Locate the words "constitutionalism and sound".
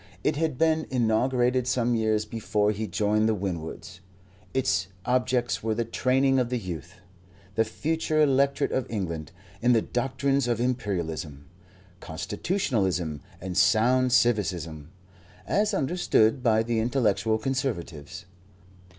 11.99-14.11